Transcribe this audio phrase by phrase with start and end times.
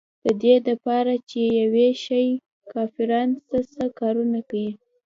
[0.25, 4.71] د دې دپاره چې پوې شي چې کافران سه سه کارونه کيي.